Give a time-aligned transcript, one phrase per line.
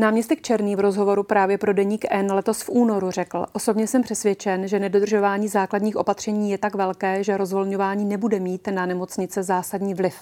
[0.00, 4.68] Náměstek Černý v rozhovoru právě pro deník N letos v únoru řekl, osobně jsem přesvědčen,
[4.68, 10.14] že nedodržování základních opatření je tak velké, že rozvolňování nebude mít na nemocnice zásadní vliv.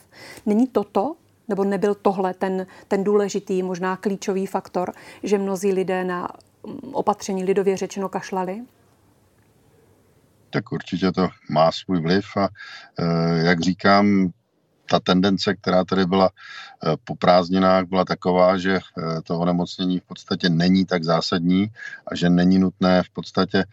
[0.47, 1.17] Není toto
[1.49, 4.93] nebo nebyl tohle ten, ten důležitý, možná klíčový faktor,
[5.23, 6.29] že mnozí lidé na
[6.93, 8.63] opatření lidově řečeno kašlali?
[10.51, 12.49] Tak určitě to má svůj vliv a
[12.99, 14.33] e, jak říkám,
[14.91, 18.81] ta tendence, která tady byla e, po prázdninách, byla taková, že e,
[19.23, 21.67] to onemocnění v podstatě není tak zásadní
[22.07, 23.65] a že není nutné v podstatě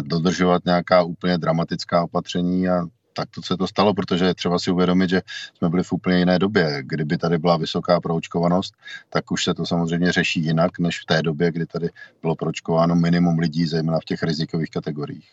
[0.00, 2.84] dodržovat nějaká úplně dramatická opatření a
[3.14, 5.22] tak to se to stalo, protože je třeba si uvědomit, že
[5.54, 6.82] jsme byli v úplně jiné době.
[6.82, 8.74] Kdyby tady byla vysoká proočkovanost,
[9.10, 11.90] tak už se to samozřejmě řeší jinak, než v té době, kdy tady
[12.22, 15.28] bylo proočkováno minimum lidí, zejména v těch rizikových kategoriích.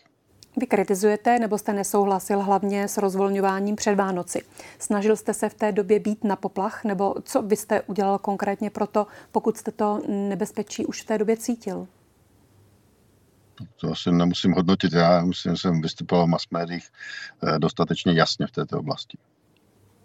[0.56, 4.42] Vy kritizujete nebo jste nesouhlasil hlavně s rozvolňováním před Vánoci.
[4.78, 8.70] Snažil jste se v té době být na poplach, nebo co vy jste udělal konkrétně
[8.70, 11.88] proto, pokud jste to nebezpečí už v té době cítil?
[13.76, 14.92] To asi nemusím hodnotit.
[14.92, 16.88] Já myslím, že jsem vystupoval v mass médiích
[17.42, 19.18] eh, dostatečně jasně v této oblasti.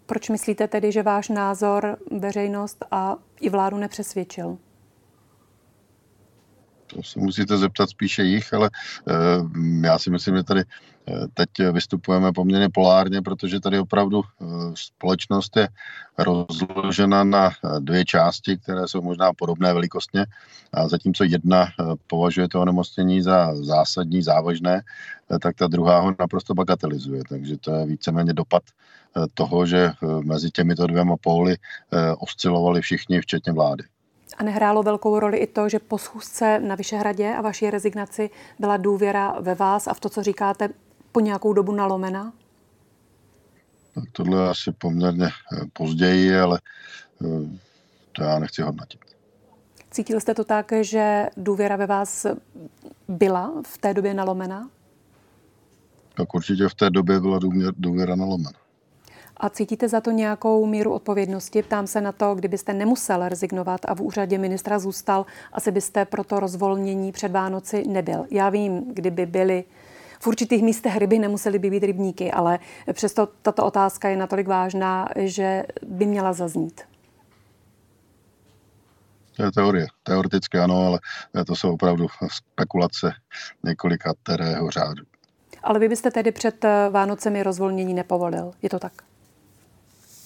[0.06, 4.58] Proč myslíte tedy, že váš názor veřejnost a i vládu nepřesvědčil?
[6.88, 11.48] To se musíte zeptat spíše jich, ale uh, já si myslím, že tady uh, teď
[11.72, 15.68] vystupujeme poměrně polárně, protože tady opravdu uh, společnost je
[16.18, 20.26] rozložena na dvě části, které jsou možná podobné velikostně
[20.72, 21.68] a zatímco jedna
[22.06, 24.82] považuje to onemocnění za zásadní, závažné,
[25.40, 27.22] tak ta druhá ho naprosto bagatelizuje.
[27.28, 28.62] Takže to je víceméně dopad
[29.34, 29.92] toho, že
[30.22, 31.56] mezi těmito dvěma póly
[32.18, 33.84] oscilovali všichni, včetně vlády.
[34.38, 38.76] A nehrálo velkou roli i to, že po schůzce na Vyšehradě a vaší rezignaci byla
[38.76, 40.68] důvěra ve vás a v to, co říkáte,
[41.12, 42.32] po nějakou dobu nalomena?
[43.94, 46.60] Tak tohle je asi poměrně eh, později, ale
[47.24, 47.58] eh,
[48.12, 49.00] to já nechci hodnotit.
[49.90, 52.26] Cítil jste to tak, že důvěra ve vás
[53.08, 54.70] byla v té době nalomena?
[56.14, 57.38] Tak určitě v té době byla
[57.76, 58.58] důvěra nalomena.
[59.40, 61.62] A cítíte za to nějakou míru odpovědnosti?
[61.62, 66.24] Ptám se na to, kdybyste nemusel rezignovat a v úřadě ministra zůstal, asi byste pro
[66.24, 68.26] to rozvolnění před Vánoci nebyl.
[68.30, 69.64] Já vím, kdyby byly
[70.20, 72.58] v určitých místech ryby nemusely by být rybníky, ale
[72.92, 76.80] přesto tato otázka je natolik vážná, že by měla zaznít.
[79.36, 79.86] To je teorie.
[80.02, 80.98] Teoreticky ano, ale
[81.46, 83.12] to jsou opravdu spekulace
[83.64, 85.02] několika terého řádu.
[85.62, 88.92] Ale vy byste tedy před Vánocemi rozvolnění nepovolil, je to tak?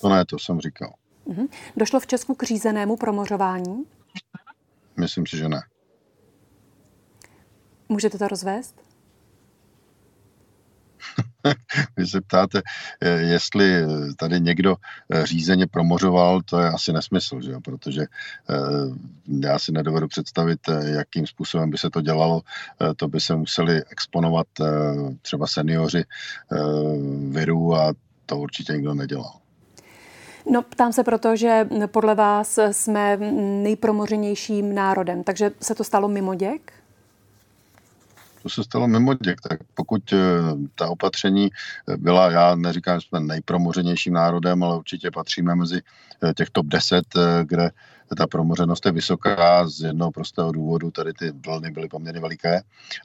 [0.02, 0.94] To ne, to jsem říkal.
[1.26, 1.48] Mm-hmm.
[1.76, 3.84] Došlo v Česku k řízenému promořování?
[5.00, 5.62] Myslím si, že ne.
[7.88, 8.82] Můžete to rozvést?
[11.96, 12.62] Vy se ptáte,
[13.00, 13.82] eh, jestli
[14.16, 14.76] tady někdo
[15.12, 17.60] eh, řízeně promořoval, to je asi nesmysl, že jo?
[17.60, 18.06] protože eh,
[19.46, 22.40] já si nedovedu představit, jakým způsobem by se to dělalo.
[22.96, 24.46] To by se museli exponovat
[25.22, 26.04] třeba seniori
[27.28, 27.92] viru a
[28.26, 29.41] to určitě nikdo nedělal.
[30.50, 33.16] No, ptám se proto, že podle vás jsme
[33.62, 36.72] nejpromořenějším národem, takže se to stalo mimo děk?
[38.42, 39.40] To se stalo mimo děk.
[39.40, 40.18] Tak pokud eh,
[40.74, 41.50] ta opatření
[41.96, 45.80] byla, já neříkám, že jsme nejpromořenějším národem, ale určitě patříme mezi
[46.22, 47.70] eh, těch top 10, eh, kde
[48.16, 52.62] ta promořenost je vysoká z jednoho prostého důvodu, tady ty vlny byly poměrně veliké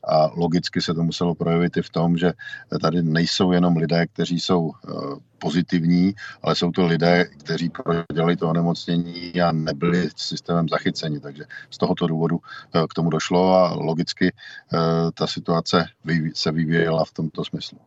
[0.07, 2.33] a logicky se to muselo projevit i v tom, že
[2.81, 4.91] tady nejsou jenom lidé, kteří jsou eh,
[5.39, 11.19] pozitivní, ale jsou to lidé, kteří prodělali to onemocnění a nebyli systémem zachyceni.
[11.19, 12.39] Takže z tohoto důvodu
[12.75, 14.77] eh, k tomu došlo a logicky eh,
[15.13, 15.85] ta situace
[16.33, 17.77] se vyvíjela v tomto smyslu.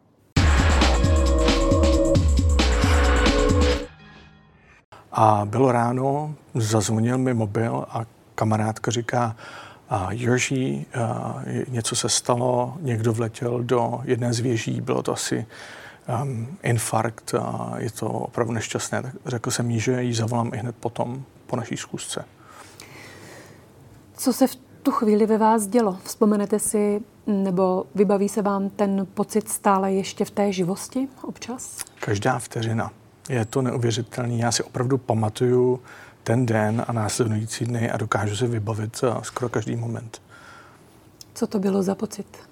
[5.13, 9.37] A bylo ráno, zazvonil mi mobil a kamarádka říká,
[9.91, 10.87] a Jiří,
[11.69, 15.47] něco se stalo, někdo vletěl do jedné z věží, bylo to asi
[16.23, 19.03] um, infarkt a je to opravdu nešťastné.
[19.03, 22.25] Tak řekl jsem jí, že ji zavolám i hned potom, po naší zkusce.
[24.17, 25.99] Co se v tu chvíli ve vás dělo?
[26.05, 31.85] Vzpomenete si, nebo vybaví se vám ten pocit stále ještě v té živosti občas?
[32.01, 32.91] Každá vteřina.
[33.29, 34.35] Je to neuvěřitelné.
[34.35, 35.81] Já si opravdu pamatuju
[36.25, 40.23] ten den a následující dny a dokážu si vybavit skoro každý moment.
[41.35, 42.50] Co to bylo za pocit?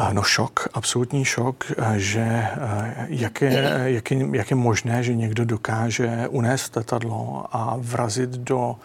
[0.00, 5.02] Eh, no šok, absolutní šok, eh, že eh, jak je, jak, je, jak je možné,
[5.02, 8.76] že někdo dokáže unést letadlo a vrazit do,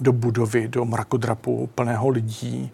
[0.00, 2.70] do budovy, do mrakodrapu plného lidí,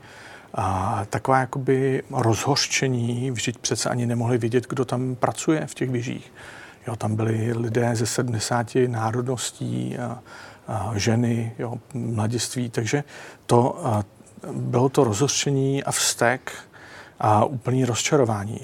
[0.55, 6.33] a taková jakoby rozhořčení, vždyť přece ani nemohli vědět, kdo tam pracuje v těch věžích.
[6.87, 10.19] Jo, tam byli lidé ze 70 národností a,
[10.95, 12.71] ženy, jo, mladiství.
[12.71, 13.05] Takže
[13.47, 13.81] to,
[14.53, 16.53] bylo to rozhořčení a vztek
[17.23, 18.61] a úplný rozčarování.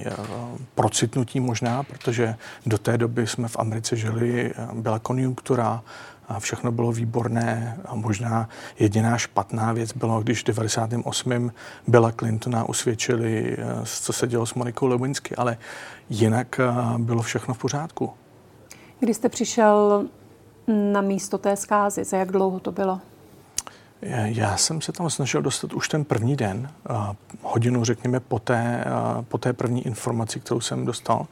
[0.74, 5.82] Procitnutí možná, protože do té doby jsme v Americe žili, byla konjunktura,
[6.28, 11.52] a všechno bylo výborné a možná jediná špatná věc bylo, když v 98.
[11.86, 15.58] Billa Clintona usvědčili, co se dělo s Monikou Lewinsky, ale
[16.10, 16.60] jinak
[16.98, 18.10] bylo všechno v pořádku.
[19.00, 20.04] Kdy jste přišel
[20.66, 23.00] na místo té zkázy, za jak dlouho to bylo?
[24.02, 26.70] Já jsem se tam snažil dostat už ten první den,
[27.42, 28.84] hodinu řekněme po té,
[29.28, 31.26] po té první informaci, kterou jsem dostal.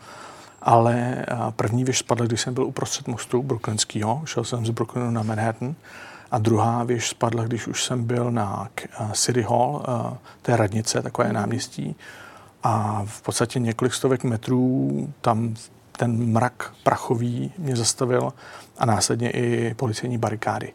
[0.63, 1.27] Ale
[1.57, 5.75] první věž spadla, když jsem byl uprostřed mostu Brooklynského, šel jsem z Brooklynu na Manhattan.
[6.31, 8.69] A druhá věž spadla, když už jsem byl na
[9.13, 9.83] City Hall,
[10.43, 11.97] té radnice, takové náměstí.
[12.63, 15.55] A v podstatě několik stovek metrů tam
[15.93, 18.33] ten mrak prachový mě zastavil
[18.79, 20.73] a následně i policejní barikády.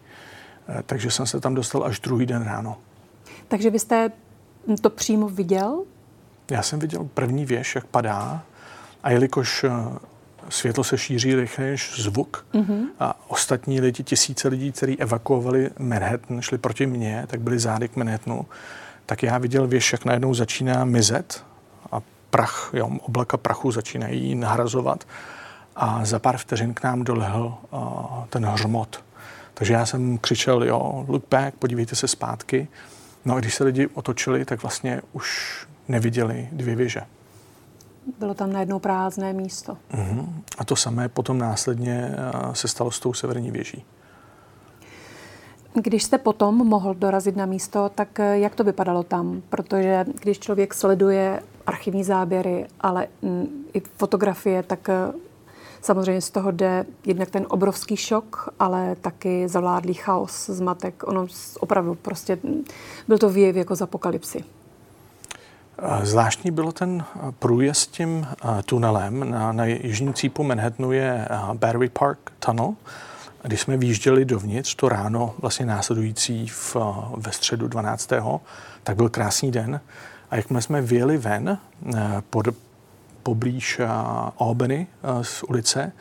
[0.71, 2.77] Eh, takže jsem se tam dostal až druhý den ráno.
[3.47, 4.11] Takže vy jste
[4.81, 5.83] to přímo viděl?
[6.51, 8.43] Já jsem viděl první věž, jak padá
[9.03, 9.69] a jelikož eh,
[10.49, 12.85] světlo se šíří rychleji než zvuk mm-hmm.
[12.99, 17.95] a ostatní lidi, tisíce lidí, kteří evakuovali Manhattan, šli proti mně, tak byli zády k
[17.95, 18.45] Manhattanu,
[19.05, 21.43] tak já viděl věž, jak najednou začíná mizet
[21.91, 25.07] a prach, jo, oblaka prachu začínají nahrazovat
[25.75, 27.81] a za pár vteřin k nám dolehl uh,
[28.29, 29.03] ten hřmot.
[29.53, 32.67] Takže já jsem křičel, jo, look back, podívejte se zpátky.
[33.25, 35.57] No a když se lidi otočili, tak vlastně už
[35.87, 37.01] neviděli dvě věže.
[38.19, 39.77] Bylo tam najednou prázdné místo.
[39.93, 40.27] Uh-huh.
[40.57, 42.15] A to samé potom následně
[42.53, 43.85] se stalo s tou severní věží.
[45.73, 49.41] Když jste potom mohl dorazit na místo, tak eh, jak to vypadalo tam?
[49.49, 54.95] Protože když člověk sleduje archivní záběry, ale mm, i fotografie, tak eh,
[55.81, 61.03] Samozřejmě z toho jde jednak ten obrovský šok, ale taky zavládlý chaos, zmatek.
[61.07, 61.27] Ono
[61.59, 62.37] opravdu prostě
[63.07, 64.43] byl to výjev jako z apokalypsy.
[66.03, 67.03] Zvláštní bylo ten
[67.39, 68.27] průjezd tím
[68.65, 69.29] tunelem.
[69.29, 72.73] Na, na jižním cípu Manhattanu je Battery Park Tunnel.
[73.43, 76.77] Když jsme výjížděli dovnitř to ráno, vlastně následující v,
[77.17, 78.09] ve středu 12.
[78.83, 79.81] tak byl krásný den.
[80.31, 81.57] A jakmile jsme vyjeli ven
[82.29, 82.47] pod,
[83.23, 83.87] poblíž eh,
[84.37, 85.91] Albany eh, z ulice,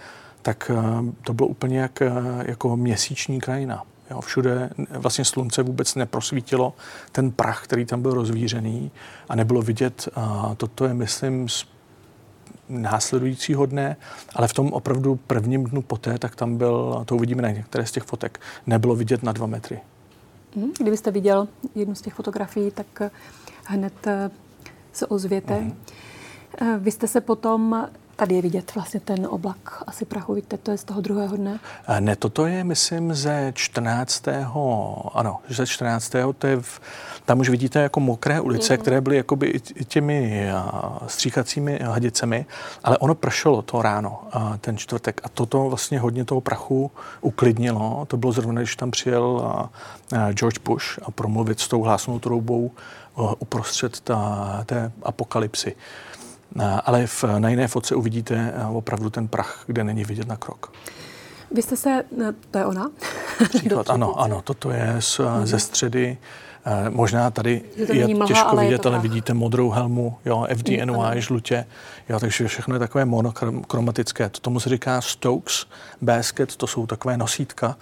[0.43, 2.03] tak eh, to bylo úplně jak,
[2.43, 3.85] jako měsíční krajina.
[4.11, 6.75] Jo, všude vlastně slunce vůbec neprosvítilo
[7.13, 8.91] ten prach, který tam byl rozvířený
[9.29, 11.67] a nebylo vidět, a toto je, myslím, z
[12.69, 13.97] následujícího dne,
[14.35, 17.93] ale v tom opravdu prvním dnu poté, tak tam byl, to uvidíme na některé z
[17.93, 19.81] těch fotek, nebylo vidět na dva metry.
[20.57, 23.03] Mhm, kdybyste viděl jednu z těch fotografií, tak
[23.65, 24.07] hned
[24.93, 25.61] se ozvěte.
[25.61, 25.77] Mm.
[26.61, 27.87] Eh, vy jste se potom
[28.21, 31.61] Tady je vidět vlastně ten oblak asi prachu, vidíte, to je z toho druhého dne?
[31.89, 34.25] Eh, ne, toto je, myslím, ze 14.
[35.15, 36.13] Ano, ze 14.
[36.39, 36.81] To je v,
[37.25, 38.79] tam už vidíte jako mokré ulice, mm.
[38.79, 40.55] které byly jakoby i těmi eh,
[41.07, 42.47] stříchacími hadicemi,
[42.85, 44.23] ale ono pršelo to ráno,
[44.61, 45.21] ten čtvrtek.
[45.25, 46.91] A toto vlastně hodně toho prachu
[47.21, 48.05] uklidnilo.
[48.09, 49.59] To bylo zrovna, když tam přijel
[50.33, 52.71] George Bush a promluvit s tou hlásnou troubou
[53.39, 55.77] uprostřed ta, té apokalypsy.
[56.85, 60.73] Ale v, na jiné fotce uvidíte eh, opravdu ten prach, kde není vidět na krok.
[61.51, 62.91] Vy jste se, eh, to je ona?
[63.49, 65.45] Příklad, ano, ano, toto je z, mm-hmm.
[65.45, 66.19] ze středy.
[66.89, 71.21] Možná tady je mlha, těžko ale vidět, je ale vidíte modrou helmu, jo, FDNY, mm,
[71.21, 71.67] žlutě,
[72.09, 74.29] jo, takže všechno je takové monokromatické.
[74.29, 75.67] To tomu se říká Stokes
[76.03, 77.77] basket, to jsou takové nosítka,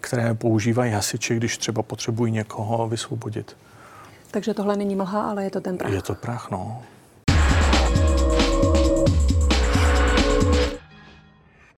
[0.00, 3.56] které používají hasiči, když třeba potřebují někoho vysvobodit.
[4.30, 5.92] Takže tohle není mlha, ale je to ten prach.
[5.92, 6.82] Je to prach, no.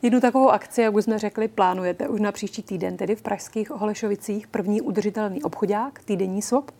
[0.04, 3.70] Jednu takovou akci, jak už jsme řekli, plánujete už na příští týden, tedy v pražských
[3.70, 6.70] Holešovicích, první udržitelný obchodák, týdenní swap.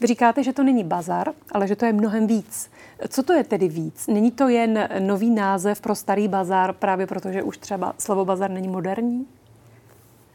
[0.00, 2.70] Vy říkáte, že to není bazar, ale že to je mnohem víc.
[3.08, 4.06] Co to je tedy víc?
[4.06, 8.68] Není to jen nový název pro starý bazar, právě protože už třeba slovo bazar není
[8.68, 9.26] moderní?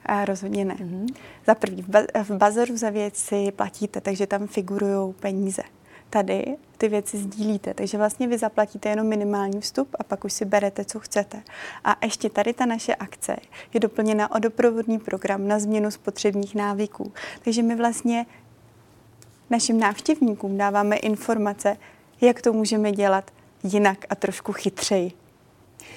[0.05, 0.75] A rozhodně ne.
[0.75, 1.13] Mm-hmm.
[1.45, 1.85] Za první,
[2.23, 5.63] v bazaru za věci platíte, takže tam figurují peníze
[6.15, 7.74] tady ty věci sdílíte.
[7.74, 11.43] Takže vlastně vy zaplatíte jenom minimální vstup a pak už si berete, co chcete.
[11.84, 13.36] A ještě tady ta naše akce
[13.74, 17.13] je doplněna o doprovodný program na změnu spotřebních návyků.
[17.43, 18.25] Takže my vlastně
[19.50, 21.77] našim návštěvníkům dáváme informace,
[22.22, 23.31] jak to můžeme dělat
[23.63, 25.12] jinak a trošku chytřeji.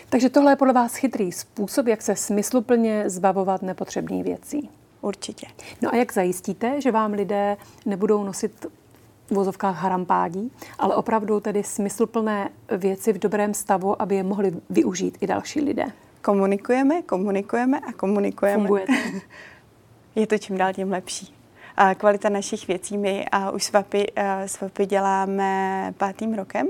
[0.09, 4.71] Takže tohle je podle vás chytrý způsob, jak se smysluplně zbavovat nepotřebných věcí.
[5.01, 5.47] Určitě.
[5.83, 7.57] No a jak zajistíte, že vám lidé
[7.87, 8.67] nebudou nosit
[9.31, 15.19] v vozovkách harampádí, ale opravdu tedy smysluplné věci v dobrém stavu, aby je mohli využít
[15.21, 15.85] i další lidé.
[16.23, 18.59] Komunikujeme, komunikujeme a komunikujeme.
[18.59, 18.87] Funguje
[20.15, 21.35] je to čím dál tím lepší.
[21.77, 24.07] A kvalita našich věcí, my a už svapy,
[24.47, 26.69] svapy děláme pátým rokem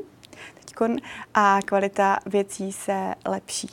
[0.78, 0.96] teďkon,
[1.34, 3.70] a kvalita věcí se lepší.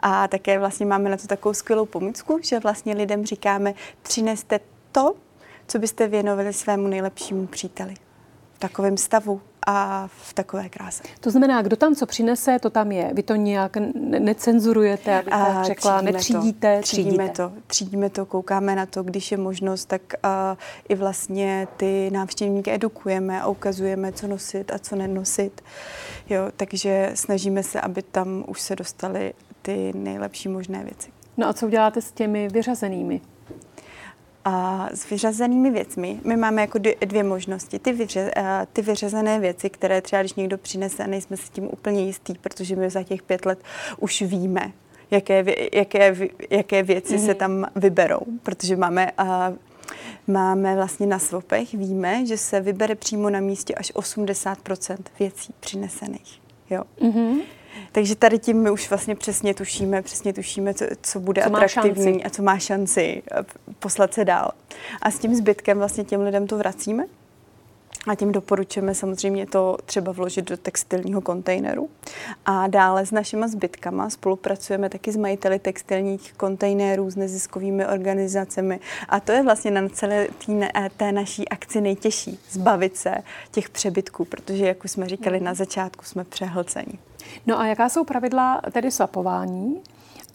[0.00, 4.60] A také vlastně máme na to takovou skvělou pomůcku, že vlastně lidem říkáme, přineste
[4.92, 5.14] to,
[5.68, 7.94] co byste věnovali svému nejlepšímu příteli.
[8.62, 11.02] V takovém stavu a v takové kráse.
[11.20, 13.10] To znamená, kdo tam co přinese, to tam je.
[13.14, 13.76] Vy to nějak
[14.18, 19.32] necenzurujete, aby tak řekla, třídíme netřídíte, to, třídíme to, třídíme to, koukáme na to, když
[19.32, 20.30] je možnost, tak uh,
[20.88, 25.62] i vlastně ty návštěvníky edukujeme a ukazujeme, co nosit a co nenosit.
[26.30, 31.10] Jo, takže snažíme se, aby tam už se dostaly ty nejlepší možné věci.
[31.36, 33.20] No a co uděláte s těmi vyřazenými?
[34.44, 37.78] A s vyřazenými věcmi my máme jako dvě možnosti.
[37.78, 38.32] Ty, vyře,
[38.72, 42.90] ty vyřazené věci, které třeba když někdo přinese nejsme si tím úplně jistý, protože my
[42.90, 43.58] za těch pět let
[43.98, 44.72] už víme,
[45.10, 46.16] jaké, jaké,
[46.50, 47.26] jaké věci mm-hmm.
[47.26, 47.36] se mhm.
[47.36, 49.52] tam vyberou, protože máme a,
[50.26, 56.40] máme vlastně na svopech, víme, že se vybere přímo na místě až 80% věcí přinesených.
[56.70, 56.82] Jo.
[57.00, 57.40] Mm-hmm.
[57.92, 62.24] Takže tady tím my už vlastně přesně tušíme, přesně tušíme, co, co bude co atraktivní
[62.24, 63.42] a co má šanci eh,
[63.78, 64.50] poslat se dál.
[65.02, 67.04] A s tím zbytkem vlastně těm lidem to vracíme
[68.06, 71.90] a tím doporučujeme samozřejmě to třeba vložit do textilního kontejneru.
[72.46, 78.80] A dále s našimi zbytkama spolupracujeme taky s majiteli textilních kontejnerů, s neziskovými organizacemi.
[79.08, 80.60] A to je vlastně na celé tý,
[80.96, 83.14] té naší akci nejtěžší, zbavit se
[83.50, 86.98] těch přebytků, protože, jak už jsme říkali na začátku, jsme přehlcení.
[87.46, 89.80] No a jaká jsou pravidla tedy svapování?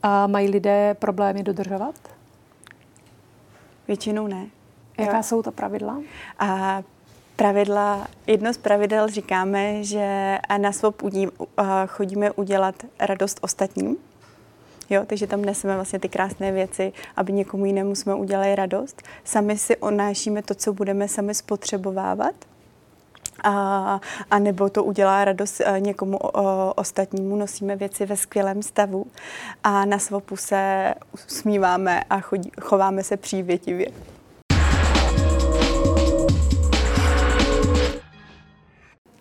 [0.04, 1.96] A mají lidé problémy dodržovat?
[3.88, 4.48] Většinou ne.
[4.98, 5.24] Jaká jo.
[5.24, 6.02] jsou to pravidla?
[6.40, 6.82] A
[7.38, 11.04] pravidla, jedno z pravidel říkáme, že na svop
[11.88, 13.98] chodíme udělat radost ostatním.
[14.90, 19.02] Jo, takže tam neseme vlastně ty krásné věci, aby někomu jinému jsme udělali radost.
[19.24, 22.36] Sami si onášíme to, co budeme sami spotřebovávat
[23.44, 24.00] a,
[24.32, 27.36] a nebo to udělá radost eh, někomu o, ostatnímu.
[27.36, 29.06] Nosíme věci ve skvělém stavu
[29.64, 33.88] a na svopu se usmíváme a chodí, chováme se přívětivě.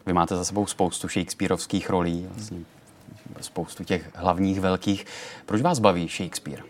[0.06, 2.58] Vy máte za sebou spoustu Shakespeareovských rolí, vlastně
[3.40, 5.06] spoustu těch hlavních velkých.
[5.46, 6.62] Proč vás baví Shakespeare?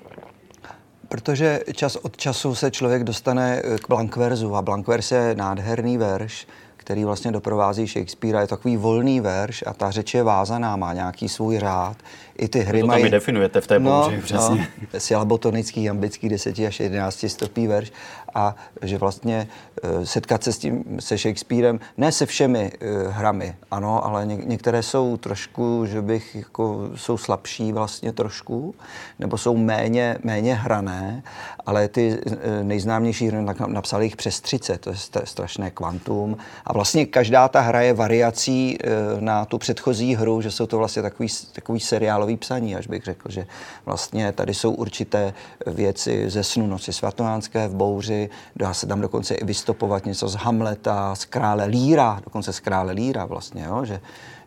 [1.08, 7.04] Protože čas od času se člověk dostane k Blankverzu a Blankvers je nádherný verš, který
[7.04, 8.40] vlastně doprovází Shakespearea.
[8.40, 11.96] Je takový volný verš a ta řeč je vázaná, má nějaký svůj řád.
[12.38, 13.04] I ty hry to mají...
[13.04, 14.68] To definujete v té no, bouři, přesně.
[14.94, 17.92] No, silabotonický, jambický, 10 až 11 stopý verš
[18.34, 19.48] a že vlastně
[19.84, 24.36] uh, setkat se s tím, se Shakespearem, ne se všemi uh, hrami, ano, ale ně,
[24.36, 28.74] některé jsou trošku, že bych, jako, jsou slabší vlastně trošku,
[29.18, 31.22] nebo jsou méně, méně hrané,
[31.66, 36.36] ale ty uh, nejznámější hry napsali jich přes 30, to je strašné kvantum
[36.66, 40.78] a vlastně každá ta hra je variací uh, na tu předchozí hru, že jsou to
[40.78, 43.46] vlastně takový, takový seriálový psaní, až bych řekl, že
[43.86, 45.34] vlastně tady jsou určité
[45.66, 50.34] věci ze snu noci svatovánské v bouři, dá se tam dokonce i vystopovat něco z
[50.34, 53.84] Hamleta, z krále Líra, dokonce z krále Líra vlastně, jo?
[53.84, 54.00] Že,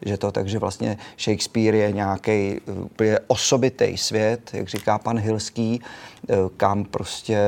[0.06, 5.82] že to, takže vlastně Shakespeare je nějaký úplně osobitý svět, jak říká pan Hilský,
[6.30, 7.40] eh, kam prostě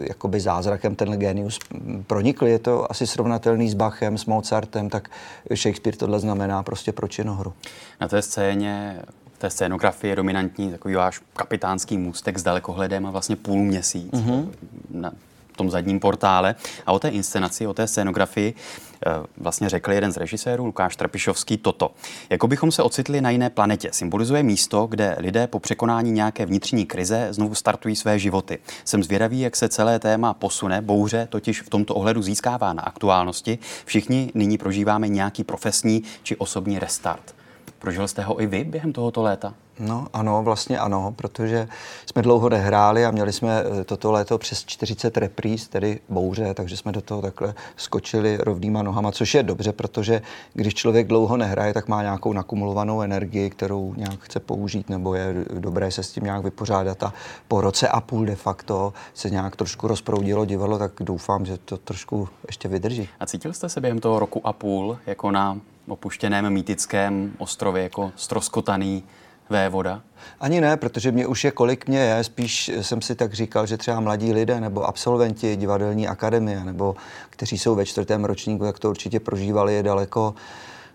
[0.00, 1.58] jakoby zázrakem ten genius
[2.06, 2.46] pronikl.
[2.46, 5.10] Je to asi srovnatelný s Bachem, s Mozartem, tak
[5.54, 7.52] Shakespeare tohle znamená prostě pro činohru.
[8.00, 9.02] Na té scéně
[9.38, 14.12] v té scénografii je dominantní takový váš kapitánský můstek s dalekohledem a vlastně půl měsíc.
[14.12, 14.48] Mm-hmm.
[14.90, 15.12] Na,
[15.58, 16.54] tom zadním portále.
[16.86, 21.56] A o té inscenaci, o té scénografii eh, vlastně řekl jeden z režisérů, Lukáš Trpišovský,
[21.56, 21.90] toto.
[22.30, 23.88] Jako bychom se ocitli na jiné planetě.
[23.92, 28.58] Symbolizuje místo, kde lidé po překonání nějaké vnitřní krize znovu startují své životy.
[28.84, 30.80] Jsem zvědavý, jak se celé téma posune.
[30.80, 33.58] Bouře totiž v tomto ohledu získává na aktuálnosti.
[33.84, 37.37] Všichni nyní prožíváme nějaký profesní či osobní restart.
[37.78, 39.54] Prožil jste ho i vy během tohoto léta?
[39.80, 41.68] No ano, vlastně ano, protože
[42.06, 46.76] jsme dlouho nehráli a měli jsme eh, toto léto přes 40 repríz, tedy bouře, takže
[46.76, 50.22] jsme do toho takhle skočili rovnýma nohama, což je dobře, protože
[50.54, 55.34] když člověk dlouho nehraje, tak má nějakou nakumulovanou energii, kterou nějak chce použít, nebo je
[55.58, 57.12] dobré se s tím nějak vypořádat a
[57.48, 61.76] po roce a půl de facto se nějak trošku rozproudilo divadlo, tak doufám, že to
[61.76, 63.08] trošku ještě vydrží.
[63.20, 68.12] A cítil jste se během toho roku a půl jako na opuštěném mýtickém ostrově, jako
[68.16, 69.04] stroskotaný
[69.50, 70.02] vévoda?
[70.40, 73.76] Ani ne, protože mě už je kolik mě je, spíš jsem si tak říkal, že
[73.76, 76.96] třeba mladí lidé nebo absolventi divadelní akademie nebo
[77.30, 80.34] kteří jsou ve čtvrtém ročníku, jak to určitě prožívali, je daleko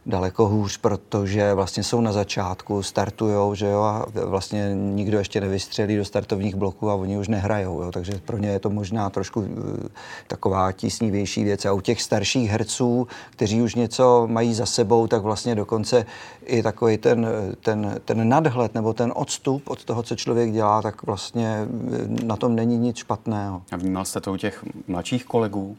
[0.06, 5.98] daleko hůř, protože vlastně jsou na začátku, startujou, že jo, a vlastně nikdo ještě nevystřelí
[5.98, 9.46] do startovních bloků a oni už nehrajou, jo, takže pro ně je to možná trošku
[9.48, 9.88] eh,
[10.28, 11.66] taková tísnivější věc.
[11.66, 16.06] A u těch starších herců, kteří už něco mají za sebou, tak vlastně dokonce
[16.46, 17.28] i takový ten,
[17.60, 22.36] ten, ten nadhled nebo ten odstup od toho, co člověk dělá, tak vlastně eh, na
[22.36, 23.62] tom není nic špatného.
[23.72, 25.78] A vnímal jste to u těch mladších kolegů?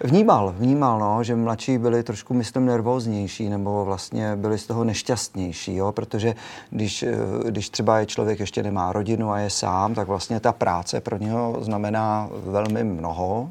[0.00, 5.76] Vnímal, vnímal, no, že mladší byli trošku, myslím, nervóznější nebo vlastně byli z toho nešťastnější,
[5.76, 6.34] jo, protože
[6.70, 7.16] když, eh,
[7.50, 11.18] když třeba je člověk ještě nemá rodinu a je sám, tak vlastně ta práce pro
[11.18, 13.50] něho znamená velmi mnoho.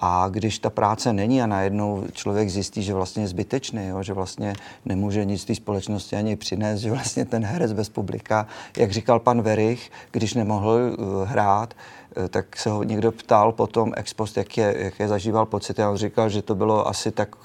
[0.00, 4.12] A když ta práce není a najednou člověk zjistí, že vlastně je zbytečný, jo, že
[4.12, 4.52] vlastně
[4.84, 9.42] nemůže nic té společnosti ani přinést, že vlastně ten herec bez publika, jak říkal pan
[9.42, 11.74] Verich, když nemohl uh, hrát,
[12.16, 15.80] uh, tak se ho někdo ptal potom ex post, jak je, jak je zažíval pocit.
[15.80, 17.36] A on říkal, že to bylo asi tak,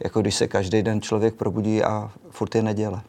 [0.00, 3.02] jako když se každý den člověk probudí a furt je neděle.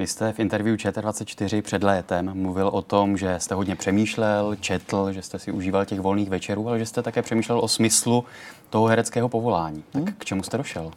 [0.00, 5.12] Vy jste v interview ČT24 před létem mluvil o tom, že jste hodně přemýšlel, četl,
[5.12, 8.24] že jste si užíval těch volných večerů, ale že jste také přemýšlel o smyslu
[8.70, 9.84] toho hereckého povolání.
[9.92, 10.14] Tak hmm.
[10.18, 10.90] k čemu jste došel?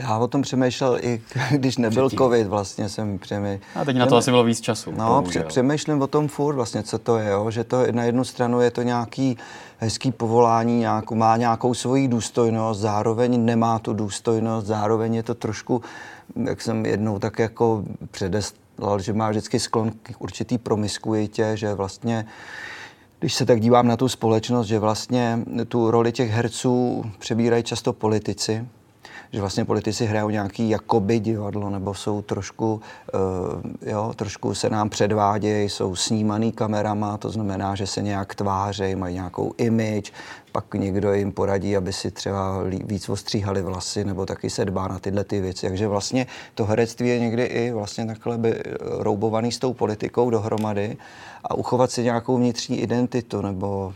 [0.00, 2.18] Já o tom přemýšlel i když nebyl Předtím.
[2.18, 3.58] covid, vlastně jsem přemýšlel.
[3.74, 4.92] A teď na to asi bylo víc času.
[4.96, 7.50] No, pře- přemýšlím o tom furt vlastně, co to je, jo?
[7.50, 9.38] že to na jednu stranu je to nějaký
[9.78, 15.82] hezký povolání, nějakou, má nějakou svoji důstojnost, zároveň nemá tu důstojnost, zároveň je to trošku
[16.44, 22.26] jak jsem jednou tak jako předeslal, že má vždycky sklon k určitý promiskuitě, že vlastně
[23.26, 27.92] když se tak dívám na tu společnost, že vlastně tu roli těch herců přebírají často
[27.92, 28.66] politici,
[29.32, 32.80] že vlastně politici hrajou nějaký jakoby divadlo, nebo jsou trošku,
[33.84, 38.94] uh, jo, trošku se nám předvádějí, jsou snímaný kamerama, to znamená, že se nějak tvářejí,
[38.94, 40.12] mají nějakou image,
[40.56, 44.98] pak někdo jim poradí, aby si třeba víc ostříhali vlasy, nebo taky se dbá na
[44.98, 45.66] tyhle ty věci.
[45.66, 50.96] Takže vlastně to herectví je někdy i vlastně takhle by roubovaný s tou politikou dohromady
[51.44, 53.92] a uchovat si nějakou vnitřní identitu, nebo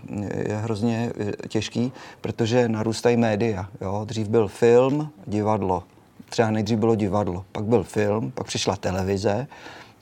[0.48, 1.12] je hrozně
[1.48, 3.68] těžký, protože narůstají média.
[3.80, 4.02] Jo?
[4.04, 5.82] Dřív byl film, divadlo.
[6.28, 9.46] Třeba nejdřív bylo divadlo, pak byl film, pak přišla televize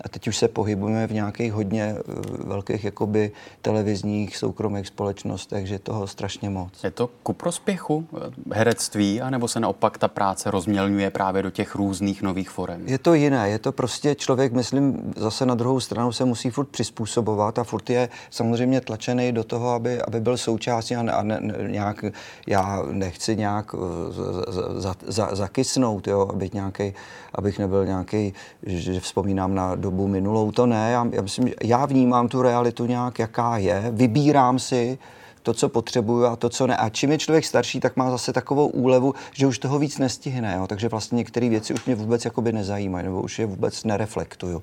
[0.01, 2.03] a teď už se pohybujeme v nějakých hodně eh,
[2.45, 3.33] velkých jakoby
[3.63, 6.85] televizních soukromých společnostech, že toho strašně moc.
[6.85, 11.75] Je to ku prospěchu eh, herectví, anebo se naopak ta práce rozmělňuje právě do těch
[11.75, 12.83] různých nových forem?
[12.87, 16.69] Je to jiné, je to prostě člověk, myslím, zase na druhou stranu se musí furt
[16.69, 21.23] přizpůsobovat a furt je samozřejmě tlačený do toho, aby, aby byl součástí a, ne, a
[21.23, 22.05] ne, nějak,
[22.47, 26.95] já nechci nějak eh, za, za, za, zakysnout, jo, abych, nějaký,
[27.35, 30.91] abych nebyl nějaký, že vzpomínám na dobu minulou, to ne.
[30.93, 34.99] Já, já, myslím, já vnímám tu realitu nějak, jaká je, vybírám si
[35.43, 36.77] to, co potřebuju a to, co ne.
[36.77, 40.55] A čím je člověk starší, tak má zase takovou úlevu, že už toho víc nestihne.
[40.59, 40.67] Jo?
[40.67, 44.63] Takže vlastně některé věci už mě vůbec jakoby nezajímají, nebo už je vůbec nereflektuju.